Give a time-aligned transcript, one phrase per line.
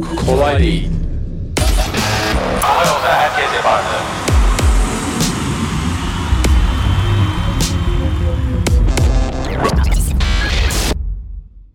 [0.00, 0.88] Kolay değil.
[2.60, 3.86] Hava yolda herkes yapardı.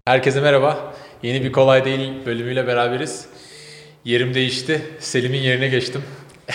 [0.05, 0.93] Herkese merhaba.
[1.23, 3.25] Yeni bir Kolay Değil bölümüyle beraberiz.
[4.05, 4.81] Yerim değişti.
[4.99, 6.03] Selim'in yerine geçtim.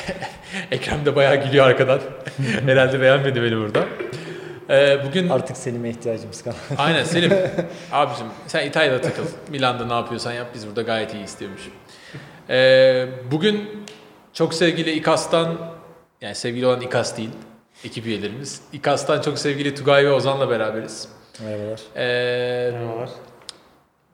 [0.70, 2.00] Ekrem de bayağı gülüyor arkadan.
[2.66, 3.84] Herhalde beğenmedi beni burada.
[4.72, 6.60] Ee, bugün Artık Selim'e ihtiyacımız kalmadı.
[6.78, 7.32] Aynen Selim.
[7.92, 9.22] Abicim sen İtalya'da takıl.
[9.48, 10.46] Milan'da ne yapıyorsan yap.
[10.54, 11.68] Biz burada gayet iyi istiyormuş.
[12.50, 13.84] Ee, bugün
[14.32, 15.58] çok sevgili İKAS'tan
[16.20, 17.30] yani sevgili olan İKAS değil
[17.84, 18.60] ekip üyelerimiz.
[18.72, 21.08] İKAS'tan çok sevgili Tugay ve Ozan'la beraberiz.
[21.44, 21.80] Merhabalar.
[21.96, 22.72] Ee,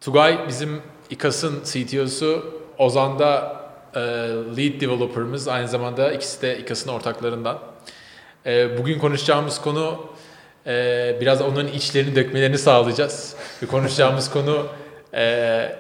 [0.01, 2.61] Tugay bizim İKAS'ın CTO'su.
[2.79, 3.57] Ozan da
[3.95, 4.01] e,
[4.57, 5.49] lead developer'ımız.
[5.49, 7.59] Aynı zamanda ikisi de İKAS'ın ortaklarından.
[8.47, 10.09] E, bugün konuşacağımız konu
[10.67, 13.35] e, biraz onların içlerini dökmelerini sağlayacağız.
[13.63, 14.67] Ve konuşacağımız konu
[15.15, 15.77] e,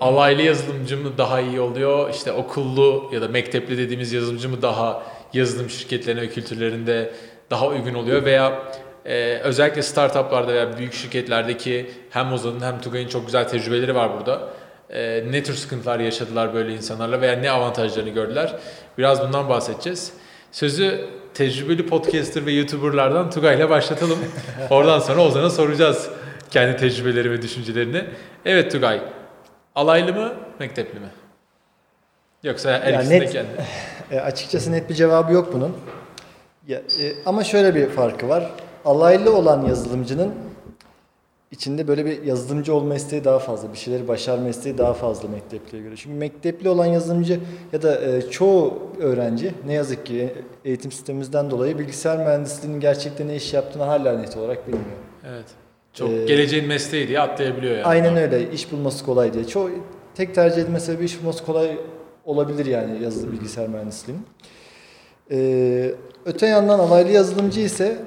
[0.00, 2.10] alaylı yazılımcı mı daha iyi oluyor?
[2.10, 7.12] İşte okullu ya da mektepli dediğimiz yazılımcı mı daha yazılım şirketlerine ve kültürlerinde
[7.50, 8.24] daha uygun oluyor?
[8.24, 8.62] Veya
[9.06, 14.48] e, özellikle startuplarda veya büyük şirketlerdeki hem Ozan'ın hem Tugay'ın çok güzel tecrübeleri var burada.
[14.90, 18.56] E, ne tür sıkıntılar yaşadılar böyle insanlarla veya ne avantajlarını gördüler?
[18.98, 20.12] Biraz bundan bahsedeceğiz.
[20.52, 24.18] Sözü tecrübeli podcaster ve youtuberlardan Tugay'la başlatalım.
[24.70, 26.08] Oradan sonra Ozan'a soracağız
[26.50, 28.04] kendi tecrübeleri ve düşüncelerini.
[28.44, 29.00] Evet Tugay,
[29.74, 31.06] alaylı mı, mektepli mi?
[32.42, 33.48] Yoksa her Ya ikisinde net- kendi.
[34.10, 35.76] E, açıkçası net bir cevabı yok bunun.
[36.68, 38.50] Ya, e, ama şöyle bir farkı var.
[38.84, 40.34] Alaylı olan yazılımcının
[41.50, 43.72] içinde böyle bir yazılımcı olma isteği daha fazla.
[43.72, 45.96] Bir şeyleri başarma isteği daha fazla mektepliye göre.
[45.96, 47.40] Şimdi mektepli olan yazılımcı
[47.72, 50.34] ya da e, çoğu öğrenci ne yazık ki
[50.64, 54.84] eğitim sistemimizden dolayı bilgisayar mühendisliğinin gerçekten ne iş yaptığını hala net olarak bilmiyor.
[55.28, 55.44] Evet.
[55.92, 57.84] Çok Ee, geleceğin mesleği diye atlayabiliyor yani.
[57.84, 58.50] Aynen öyle.
[58.52, 59.46] İş bulması kolay diye.
[59.46, 59.70] Çoğu
[60.14, 61.78] tek tercih edilme sebebi iş bulması kolay
[62.24, 64.26] olabilir yani yazılım bilgisayar mühendisliğinin.
[65.30, 65.94] Ee,
[66.24, 67.98] öte yandan alaylı yazılımcı ise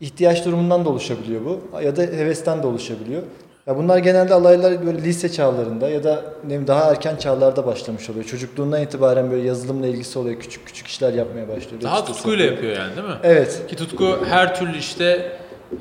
[0.00, 3.22] ihtiyaç durumundan da oluşabiliyor bu ya da hevesten de oluşabiliyor.
[3.66, 8.24] Ya bunlar genelde alaylılar böyle lise çağlarında ya da ne daha erken çağlarda başlamış oluyor.
[8.24, 10.40] Çocukluğundan itibaren böyle yazılımla ilgisi oluyor.
[10.40, 11.82] Küçük küçük işler yapmaya başlıyor.
[11.82, 13.14] Daha İşte tutkuyla yapıyor yani değil mi?
[13.22, 13.62] Evet.
[13.68, 15.32] Ki tutku her türlü işte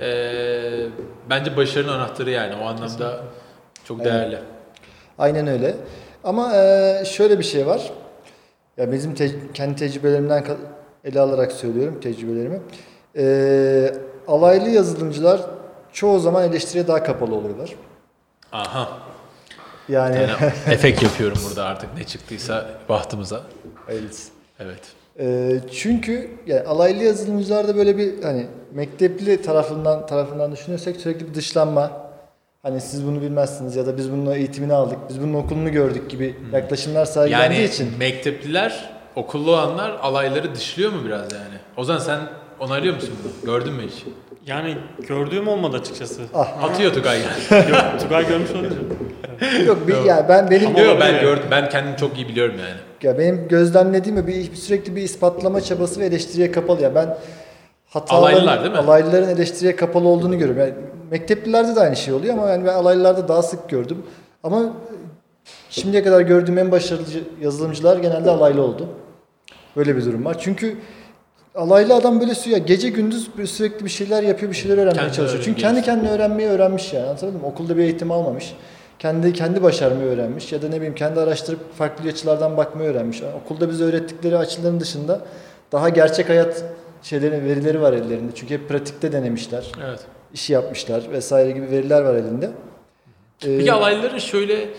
[0.01, 0.88] eee,
[1.29, 3.19] bence başarının anahtarı yani o anlamda
[3.83, 4.06] çok Evet.
[4.11, 4.38] değerli.
[5.17, 5.75] Aynen öyle.
[6.23, 7.91] Ama eee, şöyle bir şey var.
[8.77, 10.44] Ya bizim te- kendi tecrübelerimden
[11.03, 12.59] ele alarak söylüyorum tecrübelerimi.
[13.16, 13.94] Eee,
[14.27, 15.41] alaylı yazılımcılar
[15.93, 17.69] çoğu zaman eleştiriye daha kapalı oluyorlar.
[18.51, 18.89] Aha.
[19.89, 20.31] Yani, Yani
[20.71, 23.41] efekt yapıyorum burada artık ne çıktıysa bahtımıza.
[23.85, 24.29] Hayırlısı.
[24.59, 24.79] Evet.
[25.19, 31.91] Eee, çünkü yani alaylı yazılımcılarda böyle bir hani mektepli tarafından tarafından düşünüyorsak sürekli bir dışlanma.
[32.63, 36.35] Hani siz bunu bilmezsiniz ya da biz bunun eğitimini aldık, biz bunun okulunu gördük gibi
[36.53, 37.97] yaklaşımlar sergilendiği Yani için.
[37.99, 41.55] mektepliler, okullu olanlar alayları dışlıyor mu biraz yani?
[41.77, 42.19] Ozan sen
[42.59, 43.53] onaylıyor musun bunu?
[43.53, 44.03] Gördün mü hiç?
[44.45, 46.22] Yani gördüğüm olmadı açıkçası.
[46.34, 46.63] Ah.
[46.63, 47.69] Atıyor Tugay yani.
[47.72, 48.75] Yok, Tugay görmüş olunca.
[49.66, 51.22] Yok bir yani ben benim Yok yok ben olabilir.
[51.22, 51.44] gördüm.
[51.51, 52.79] Ben kendimi çok iyi biliyorum yani.
[53.03, 57.18] Ya benim gözlemlediğim bir sürekli bir ispatlama çabası ve eleştiriye kapalı ya ben
[58.09, 58.78] Alaylılar değil mi?
[58.78, 60.62] Alaylıların eleştiriye kapalı olduğunu görüyorum.
[60.62, 60.74] Yani
[61.12, 64.03] mekteplilerde de aynı şey oluyor ama yani ben alaylılarda daha sık gördüm.
[64.44, 64.74] Ama
[65.69, 67.03] şimdiye kadar gördüğüm en başarılı
[67.41, 68.88] yazılımcılar genelde alaylı oldu.
[69.75, 70.38] Böyle bir durum var.
[70.39, 70.78] Çünkü
[71.57, 75.13] alaylı adam böyle sü- ya gece gündüz sürekli bir şeyler yapıyor, bir şeyler öğrenmeye Kendi
[75.16, 75.44] çalışıyor.
[75.44, 77.06] Çünkü kendi kendine öğrenmeyi öğrenmiş yani.
[77.06, 77.45] Anlatabildim mi?
[77.45, 78.53] Okulda bir eğitim almamış.
[79.00, 83.22] Kendi kendi başarmayı öğrenmiş ya da ne bileyim kendi araştırıp farklı açılardan bakmayı öğrenmiş.
[83.22, 85.22] Yani okulda bize öğrettikleri açıların dışında
[85.72, 86.63] daha gerçek hayat
[87.03, 88.31] şeylerin verileri var ellerinde.
[88.35, 90.00] Çünkü hep pratikte denemişler, Evet.
[90.34, 92.45] işi yapmışlar vesaire gibi veriler var elinde.
[93.45, 94.69] Ee, Peki alaylıların şöyle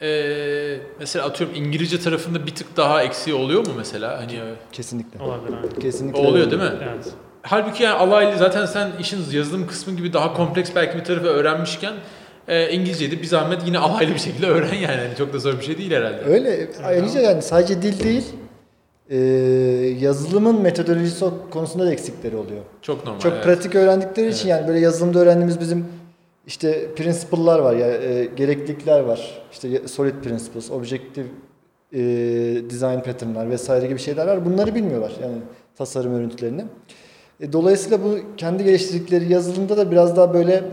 [0.00, 4.18] eee, mesela atıyorum İngilizce tarafında bir tık daha eksiği oluyor mu mesela?
[4.20, 4.40] Hani
[4.72, 5.22] kesinlikle.
[5.22, 5.78] Olabilir yani.
[5.78, 6.20] Kesinlikle.
[6.20, 6.70] o oluyor değil mi?
[6.94, 7.12] Evet.
[7.42, 11.92] Halbuki yani alaylı zaten sen işin yazılım kısmı gibi daha kompleks belki bir tarafı öğrenmişken
[12.48, 14.96] e, İngilizceyi de bir zahmet yine alaylı bir şekilde öğren yani.
[14.96, 16.24] Hani çok da zor bir şey değil herhalde.
[16.24, 16.68] Öyle.
[16.84, 18.24] Ayrıca yani sadece dil değil,
[19.10, 19.16] e,
[20.00, 22.62] yazılımın metodolojisi konusunda da eksikleri oluyor.
[22.82, 23.20] Çok normal.
[23.20, 23.44] Çok evet.
[23.44, 25.86] pratik öğrendikleri için yani böyle yazılımda öğrendiğimiz bizim
[26.48, 29.42] işte principle'lar var ya e, gereklilikler var.
[29.52, 31.26] İşte solid principles, objective
[31.92, 31.98] e,
[32.70, 34.44] design pattern'lar vesaire gibi şeyler var.
[34.44, 35.36] Bunları bilmiyorlar yani
[35.78, 36.64] tasarım örüntülerini.
[37.40, 40.64] E, dolayısıyla bu kendi geliştirdikleri yazılımda da biraz daha böyle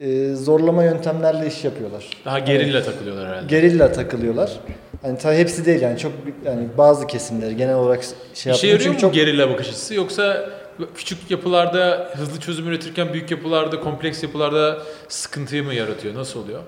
[0.00, 2.10] e, zorlama yöntemlerle iş yapıyorlar.
[2.24, 3.46] Daha gerilla takılıyorlar herhalde.
[3.46, 4.60] Gerilla takılıyorlar.
[5.02, 6.12] Hani tabii hepsi değil yani çok
[6.44, 8.72] yani bazı kesimleri genel olarak şey İşe yapmıyor.
[8.72, 10.50] yarıyor mu Çünkü çok gerilla bakış açısı yoksa
[10.94, 16.14] küçük yapılarda hızlı çözüm üretirken büyük yapılarda, kompleks yapılarda sıkıntıyı mı yaratıyor?
[16.14, 16.62] Nasıl oluyor?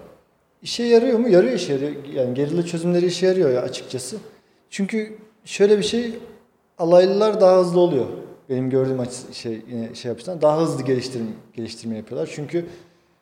[0.62, 1.28] İşe yarıyor mu?
[1.28, 1.92] Yarıyor işe yarıyor.
[2.14, 4.16] Yani gerilla çözümleri işe yarıyor ya açıkçası.
[4.70, 6.12] Çünkü şöyle bir şey
[6.78, 8.06] alaylılar daha hızlı oluyor.
[8.50, 12.30] Benim gördüğüm açı, şey yine şey yapıştan daha hızlı geliştirme, geliştirme yapıyorlar.
[12.34, 12.66] Çünkü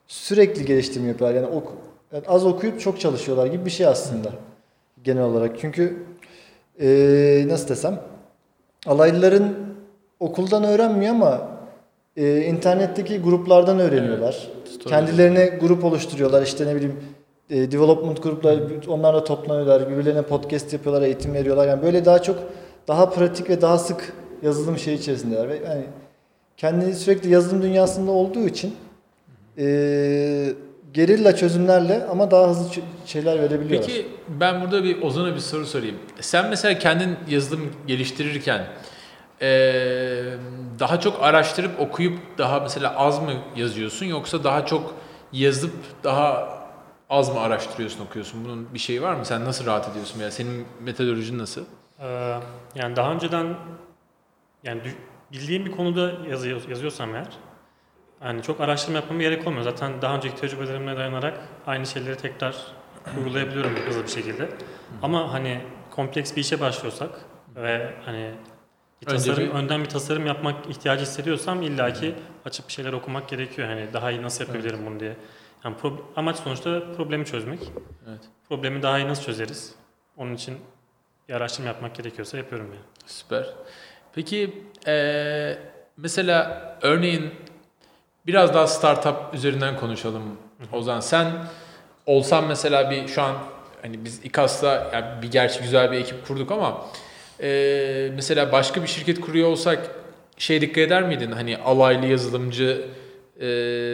[0.06, 1.40] sürekli geliştirme yapıyorlar.
[1.42, 1.72] Yani, ok,
[2.12, 4.32] yani az okuyup çok çalışıyorlar gibi bir şey aslında
[5.04, 5.56] genel olarak.
[5.60, 5.96] Çünkü
[6.80, 8.02] eee, nasıl desem
[8.86, 9.54] alaylıların
[10.22, 11.48] okuldan öğrenmiyor ama
[12.16, 14.48] eee, internetteki gruplardan öğreniyorlar.
[14.74, 14.88] Story.
[14.88, 16.42] Kendilerine grup oluşturuyorlar.
[16.42, 16.96] İşte ne bileyim
[17.50, 19.90] e, development grupları onlarla toplanıyorlar.
[19.90, 21.68] Birbirlerine podcast yapıyorlar, eğitim veriyorlar.
[21.68, 22.38] Yani böyle daha çok
[22.88, 25.84] daha pratik ve daha sık yazılım şey içerisindeler ve yani
[26.56, 28.74] kendini sürekli yazılım dünyasında olduğu için
[29.58, 29.64] e,
[30.94, 32.64] gerilla çözümlerle ama daha hızlı
[33.06, 33.88] şeyler verebiliyorlar.
[33.88, 34.06] Peki
[34.40, 35.96] ben burada bir Ozan'a bir soru sorayım.
[36.20, 38.64] Sen mesela kendin yazılım geliştirirken
[39.42, 40.38] eee,
[40.78, 44.94] daha çok araştırıp okuyup daha mesela az mı yazıyorsun yoksa daha çok
[45.32, 45.74] yazıp
[46.04, 46.58] daha
[47.10, 48.44] az mı araştırıyorsun okuyorsun?
[48.44, 49.24] Bunun bir şeyi var mı?
[49.24, 51.64] Sen nasıl rahat ediyorsun veya senin metodolojin nasıl?
[52.00, 52.38] Ee,
[52.74, 53.54] yani daha önceden
[54.64, 54.80] yani
[55.32, 57.28] bildiğim bir konuda yazıyor, yazıyorsam eğer
[58.24, 59.64] yani çok araştırma yapmama gerek olmuyor.
[59.64, 62.56] Zaten daha önceki tecrübelerime dayanarak aynı şeyleri tekrar
[63.18, 64.48] uygulayabiliyorum hızlı bir şekilde.
[65.02, 65.60] Ama hani
[65.90, 67.10] kompleks bir işe başlıyorsak
[67.56, 68.30] ve hani
[69.02, 72.14] bir Önce tasarım, bir- önden bir tasarım yapmak ihtiyacı hissediyorsam illaki
[72.44, 73.68] açıp bir şeyler okumak gerekiyor.
[73.68, 75.16] Hani daha iyi nasıl yapabilirim bunu diye.
[75.64, 77.60] Yani pro- amaç sonuçta problemi çözmek.
[78.08, 78.20] Evet.
[78.48, 79.74] Problemi daha iyi nasıl çözeriz?
[80.16, 80.58] Onun için
[81.28, 82.84] bir araştırma yapmak gerekiyorsa yapıyorum yani.
[83.06, 83.46] Süper.
[84.14, 85.58] Peki eee,
[85.96, 87.30] mesela örneğin
[88.26, 90.22] biraz daha startup üzerinden konuşalım
[90.72, 91.00] Ozan.
[91.00, 91.32] Sen
[92.06, 93.34] olsan mesela bir şu an
[93.82, 96.86] hani biz İKAS'ta yani bir gerçi güzel bir ekip kurduk ama
[97.42, 99.90] eee, mesela başka bir şirket kuruyor olsak
[100.38, 101.32] şey dikkat eder miydin?
[101.32, 102.84] Hani alaylı yazılımcı
[103.40, 103.48] eee,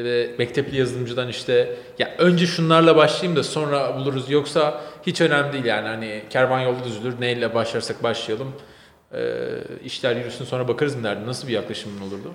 [0.05, 5.65] ve mektepli yazılımcıdan işte ya önce şunlarla başlayayım da sonra buluruz yoksa hiç önemli değil
[5.65, 8.53] yani hani kervan yolda düzülür neyle başlarsak başlayalım
[9.15, 9.21] Eee
[9.85, 11.27] işler yürüsün sonra bakarız mı derdin?
[11.27, 12.33] Nasıl bir yaklaşımın olurdu?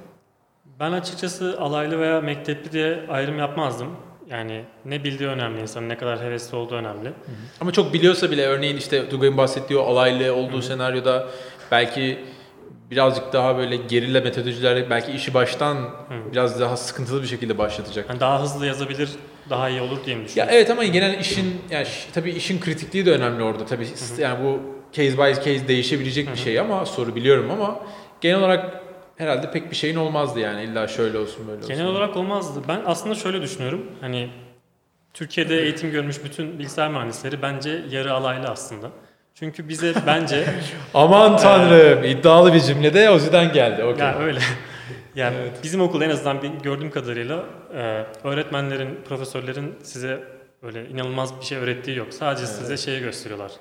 [0.80, 3.88] Ben açıkçası alaylı veya mektepli diye ayrım yapmazdım.
[4.30, 7.12] Yani ne bildiği önemli insanın, ne kadar hevesli olduğu önemli.
[7.62, 11.28] Ama çok biliyorsa bile örneğin işte Tugay'ın bahsettiği o alaylı olduğu senaryoda
[11.72, 12.20] belki
[12.92, 15.78] birazcık daha böyle gerilla metodolojilerle belki işi baştan
[16.32, 18.06] biraz daha sıkıntılı bir şekilde başlatacak.
[18.10, 19.10] Yani daha hızlı yazabilir,
[19.50, 20.54] daha iyi olur diye mi Ya düşünüyorum?
[20.56, 23.88] evet ama genel işin yani tabii işin kritikliği de önemli orada tabii.
[24.20, 24.60] Yani bu
[24.94, 27.80] case by case değişebilecek bir şey ama soru biliyorum ama
[28.22, 28.83] genel olarak
[29.18, 31.76] herhalde pek bir şeyin olmazdı yani illa şöyle olsun böyle olsun.
[31.76, 32.62] Genel olarak olmazdı.
[32.68, 33.86] Ben aslında şöyle düşünüyorum.
[34.02, 34.30] Hani
[35.14, 38.90] Türkiye'de eğitim görmüş bütün bilgisayar mühendisleri bence yarı alaylı aslında.
[39.36, 40.46] Çünkü bize bence
[40.94, 43.84] Aman tanrım iddialı bir cümlede Ozi'den geldi.
[43.84, 44.06] Okey.
[44.06, 44.40] Ya öyle.
[45.16, 47.44] Yani bizim okulda en azından gördüğüm kadarıyla
[47.76, 50.24] e, öğretmenlerin, profesörlerin size
[50.64, 52.14] öyle inanılmaz bir şey öğrettiği yok.
[52.14, 53.52] Sadece size şeyi gösteriyorlar.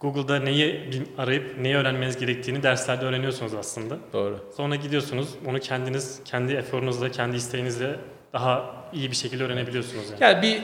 [0.00, 3.98] Google'da neyi arayıp neyi öğrenmeniz gerektiğini derslerde öğreniyorsunuz aslında.
[4.12, 4.38] Doğru.
[4.56, 7.96] Sonra gidiyorsunuz onu kendiniz kendi eforunuzla, kendi isteğinizle
[8.32, 10.22] daha iyi bir şekilde öğrenebiliyorsunuz yani.
[10.22, 10.60] Yani bir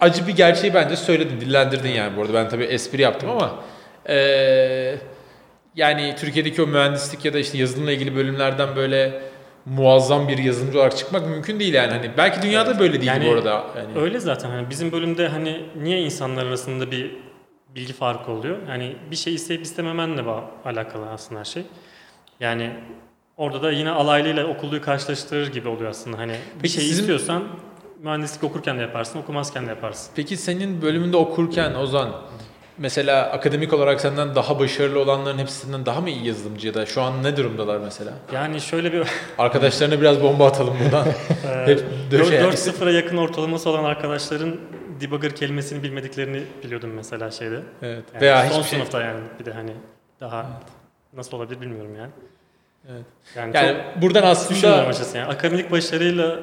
[0.00, 2.34] acı bir gerçeği bence söyledin, dillendirdin yani bu arada.
[2.34, 3.62] Ben tabii espri yaptım ama
[4.08, 4.98] eee,
[5.76, 9.22] yani Türkiye'deki o mühendislik ya da işte yazılımla ilgili bölümlerden böyle
[9.66, 11.92] muazzam bir yazılımcı olarak çıkmak mümkün değil yani.
[11.92, 13.50] Hani belki dünyada böyle değil Yani bu arada.
[13.76, 17.10] Yani Öyle zaten hani bizim bölümde hani niye insanlar arasında bir
[17.74, 18.56] bilgi farkı oluyor?
[18.68, 20.22] Yani bir şey isteyip istememenle
[20.64, 21.62] alakalı aslında her şey.
[22.40, 22.70] Yani
[23.36, 26.18] orada da yine alaylıyla okulluyu karşılaştırır gibi oluyor aslında.
[26.18, 27.42] Hani bir Peki şey sizin- istiyorsan
[28.02, 30.12] mühendislik okurken de yaparsın, okumazken de yaparsın.
[30.16, 32.10] Peki senin bölümünde okurken Ozan
[32.78, 36.86] mesela akademik olarak senden daha başarılı olanların hepsi senden daha mı iyi yazılımcı ya da
[36.86, 38.12] şu an ne durumdalar mesela?
[38.32, 39.02] Yani şöyle bir
[39.38, 41.06] Arkadaşlarına biraz bomba atalım buradan.
[41.66, 44.56] Hep döşe- 4-0'a yakın ortalaması olan arkadaşların
[45.02, 47.60] debugger kelimesini bilmediklerini biliyordum mesela şeyde.
[47.82, 48.04] Evet.
[48.14, 48.78] Yani Veya son hiçbir şey.
[48.78, 49.72] sınıfta yani bir de hani
[50.20, 50.46] daha
[51.12, 52.10] nasıl olabilir bilmiyorum yani.
[52.90, 53.04] Evet.
[53.36, 55.28] Yani, Yani çok buradan aslında açıkçası yani.
[55.28, 56.40] Akademik başarıyla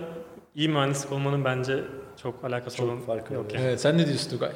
[0.56, 1.84] iyi mühendislik olmanın bence
[2.22, 3.66] çok alakası Çok olan farkı yok yani.
[3.66, 4.52] Evet, sen ne diyorsun Tugay?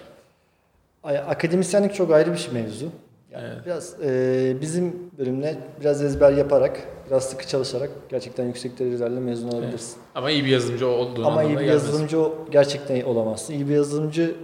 [1.03, 2.89] Ay- Akademisyenlik çok ayrı bir şey mevzu.
[3.33, 3.65] Yani Evet.
[3.65, 9.97] Biraz e, bizim bölümle biraz ezber yaparak, biraz sıkı çalışarak gerçekten yüksek derecelerle mezun olabilirsin.
[10.15, 11.67] Ama iyi bir yazılımcı olduğunu Ama iyi bir gelmez.
[11.69, 13.53] yazılımcı o- gerçekten olamazsın.
[13.53, 14.35] İyi bir yazılımcı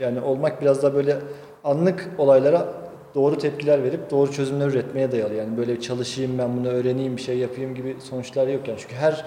[0.00, 1.16] yani olmak biraz daha böyle
[1.64, 2.68] anlık olaylara
[3.14, 5.34] doğru tepkiler verip doğru çözümler üretmeye dayalı.
[5.34, 8.78] Yani böyle çalışayım ben bunu öğreneyim bir şey yapayım gibi sonuçlar yok yani.
[8.80, 9.24] Çünkü her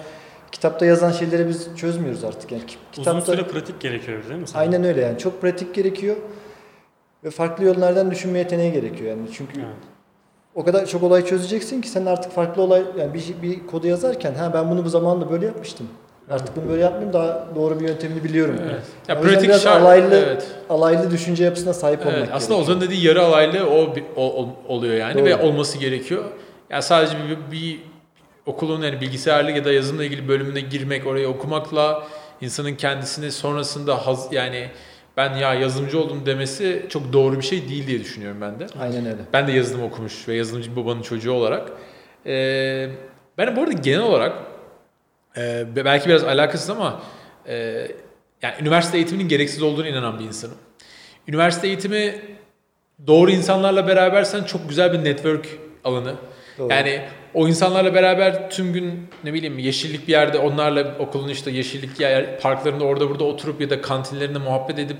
[0.52, 2.52] kitapta yazan şeyleri biz çözmüyoruz artık.
[2.52, 4.46] Yani ki- Uzun kitapta süre pratik gerekiyor değil mi?
[4.46, 4.62] sana?
[4.62, 6.16] aynen öyle yani çok pratik gerekiyor
[7.24, 9.22] ve farklı yollardan düşünme yeteneği gerekiyor yani.
[9.32, 9.68] Çünkü Evet.
[10.54, 14.34] o kadar çok olay çözeceksin ki sen artık farklı olay yani bir, bir kodu yazarken
[14.34, 15.88] ha ben bunu bu zamanında böyle yapmıştım.
[16.30, 18.56] Artık bunu böyle yapmayayım daha doğru bir yöntemini biliyorum.
[18.70, 18.82] Evet.
[19.08, 19.82] Ya yüzden pratik biraz şart.
[19.82, 20.46] alaylı, Evet.
[20.70, 22.60] alaylı düşünce yapısına sahip olmak Evet, aslında gerekiyor.
[22.76, 25.24] Ozan'ın dediği yarı alaylı o, o- o- oluyor yani Doğru.
[25.24, 26.24] ve olması gerekiyor.
[26.70, 27.80] Yani sadece bir, bir
[28.46, 32.02] okulun yani bilgisayarlık ya da yazılımla ilgili bölümüne girmek, orayı okumakla
[32.40, 34.68] insanın kendisini sonrasında haz, yani
[35.16, 38.66] ben ya yazılımcı oldum demesi çok doğru bir şey değil diye düşünüyorum ben de.
[38.80, 39.22] Aynen öyle.
[39.32, 41.72] Ben de yazılım okumuş ve yazılımcı bir babanın çocuğu olarak.
[42.26, 42.88] Ee,
[43.38, 44.32] ben bu arada genel olarak
[45.36, 47.02] e, belki biraz alakasız ama
[47.48, 47.54] e,
[48.42, 50.56] yani üniversite eğitiminin gereksiz olduğunu inanan bir insanım.
[51.28, 52.14] Üniversite eğitimi
[53.06, 56.14] doğru insanlarla berabersen çok güzel bir network alanı.
[56.58, 56.72] Doğru.
[56.72, 57.00] Yani
[57.34, 62.40] o insanlarla beraber tüm gün ne bileyim yeşillik bir yerde onlarla okulun işte yeşillik yer
[62.40, 64.96] parklarında orada burada oturup ya da kantinlerinde muhabbet edip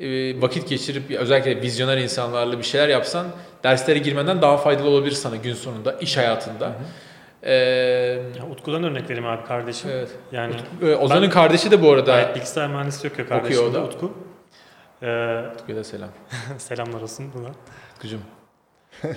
[0.00, 3.26] e, vakit geçirip özellikle vizyoner insanlarla bir şeyler yapsan
[3.64, 6.72] derslere girmeden daha faydalı olabilir sana gün sonunda iş hayatında.
[7.42, 7.52] Ee,
[8.38, 9.90] Ya Utku'dan örnek vereyim abi kardeşim.
[9.94, 10.08] evet.
[10.32, 12.12] Yani Ee, Ozan'ın Ben- kardeşi de bu arada.
[12.12, 13.84] gayet bilgisayar mühendisliği okuyor kardeşim Okuyor o de da.
[13.94, 14.12] Utku.
[15.02, 16.08] Ee, Utku'ya da selam.
[16.58, 17.48] selamlar olsun buna.
[17.94, 18.18] Utkucuğum.
[19.04, 19.08] Ee,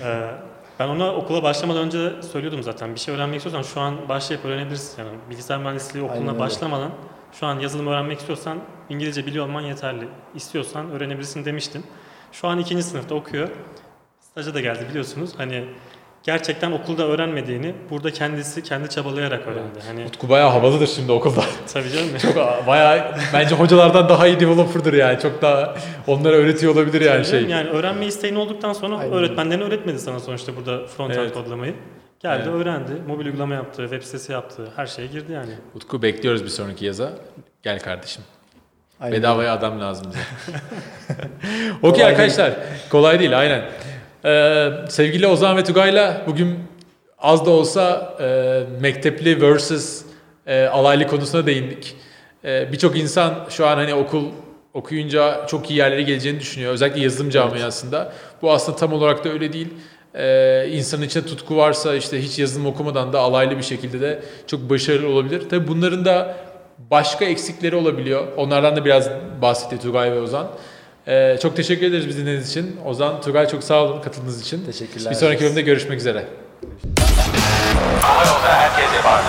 [0.78, 2.94] ben ona okula başlamadan önce söylüyordum zaten.
[2.94, 5.02] Bir şey öğrenmek istiyorsan şu an başlayıp öğrenebilirsin.
[5.02, 6.40] Yani bilgisayar mühendisliği Aynen okuluna öyle.
[6.40, 6.90] başlamadan
[7.32, 10.08] şu an yazılım öğrenmek istiyorsan İngilizce biliyor olman yeterli.
[10.34, 11.82] İstiyorsan öğrenebilirsin demiştim.
[12.32, 13.48] Şu an ikinci sınıfta okuyor.
[14.20, 15.30] Staja da geldi biliyorsunuz.
[15.36, 15.64] Hani
[16.24, 19.78] gerçekten okulda öğrenmediğini burada kendisi kendi çabalayarak öğrendi.
[19.86, 21.44] Hani Utku bayağı havalıdır şimdi okulda.
[21.72, 22.08] tabii canım.
[22.22, 25.20] Çok bayağı bence hocalardan daha iyi developer'dır yani.
[25.20, 25.74] Çok daha
[26.06, 27.44] onlara öğretiyor olabilir yani şey.
[27.44, 29.12] Yani öğrenme isteğin olduktan sonra Aynen.
[29.12, 31.34] öğretmenlerin öğretmedi sana sonuçta burada front-end Evet.
[31.34, 31.74] kodlamayı.
[32.20, 32.54] Geldi Evet.
[32.54, 35.50] öğrendi, mobil uygulama yaptı, web sitesi yaptı, her şeye girdi yani.
[35.74, 37.12] Utku bekliyoruz bir sonraki yaza.
[37.62, 38.22] Gel kardeşim.
[39.00, 40.20] Aynen Bedavaya adam lazım bize.
[41.82, 42.08] Okey değil.
[42.08, 42.52] arkadaşlar.
[42.90, 43.64] Kolay değil aynen.
[44.24, 46.58] Ee, sevgili Ozan ve Tugay'la bugün
[47.18, 50.02] az da olsa e, mektepli versus
[50.46, 51.96] e, alaylı konusuna değindik.
[52.44, 54.24] E, Birçok insan şu an hani okul
[54.74, 56.72] okuyunca çok iyi yerlere geleceğini düşünüyor.
[56.72, 58.12] Özellikle yazılım camiasında.
[58.42, 59.68] Bu aslında tam olarak da öyle değil.
[60.14, 64.70] Ee, insanın içinde tutku varsa işte hiç yazılım okumadan da alaylı bir şekilde de çok
[64.70, 65.48] başarılı olabilir.
[65.50, 66.36] Tabii bunların da
[66.90, 68.26] başka eksikleri olabiliyor.
[68.36, 69.10] Onlardan da biraz
[69.42, 70.46] bahsetti Tugay ve Ozan.
[71.08, 72.76] Ee, çok teşekkür ederiz bizi dinlediğiniz için.
[72.84, 74.64] Ozan, Tugay çok sağ olun katıldığınız için.
[74.64, 75.10] Teşekkürler.
[75.10, 76.24] Bir sonraki bölümde görüşmek üzere.
[78.26, 79.22] Yolda herkese var.